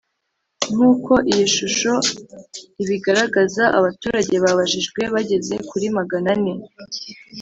Nk 0.73 0.81
uko 0.91 1.13
iyi 1.31 1.45
shusho 1.55 1.93
ibigaragaza 2.83 3.63
abaturage 3.77 4.33
babajijwe 4.43 5.01
bageze 5.13 5.55
kuri 5.69 5.85
Magana 5.97 6.29
ane 6.35 6.53